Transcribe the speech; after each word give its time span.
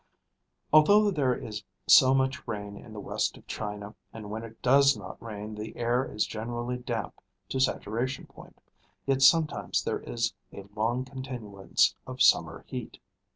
Although 0.73 1.11
there 1.11 1.35
is 1.35 1.61
so 1.85 2.15
much 2.15 2.47
rain 2.47 2.75
in 2.75 2.91
the 2.91 2.99
west 2.99 3.37
of 3.37 3.45
China, 3.45 3.93
and 4.11 4.31
when 4.31 4.43
it 4.43 4.59
does 4.63 4.97
not 4.97 5.21
rain 5.21 5.53
the 5.53 5.77
air 5.77 6.03
is 6.11 6.25
generally 6.25 6.77
damp 6.79 7.21
to 7.49 7.59
saturation 7.59 8.25
point, 8.25 8.59
yet 9.05 9.21
sometimes 9.21 9.83
there 9.83 9.99
is 9.99 10.33
a 10.51 10.63
long 10.75 11.05
continuance 11.05 11.93
of 12.07 12.19
summer 12.19 12.63
heat. 12.67 12.99